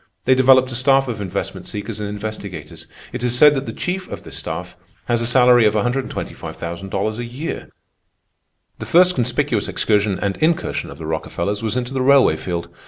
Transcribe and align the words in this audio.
They 0.25 0.33
developed 0.33 0.71
a 0.71 0.75
staff 0.75 1.07
of 1.07 1.21
investment 1.21 1.67
seekers 1.67 1.99
and 1.99 2.09
investigators. 2.09 2.87
It 3.13 3.23
is 3.23 3.37
said 3.37 3.53
that 3.53 3.67
the 3.67 3.71
chief 3.71 4.07
of 4.07 4.23
this 4.23 4.35
staff 4.35 4.75
has 5.05 5.21
a 5.21 5.27
salary 5.27 5.63
of 5.65 5.75
$125,000 5.75 7.17
a 7.19 7.23
year. 7.23 7.69
"The 8.79 8.87
first 8.87 9.13
conspicuous 9.13 9.67
excursion 9.67 10.17
and 10.19 10.37
incursion 10.37 10.89
of 10.89 10.97
the 10.97 11.05
Rockefellers 11.05 11.61
was 11.61 11.77
into 11.77 11.93
the 11.93 12.01
railway 12.01 12.35
field. 12.37 12.67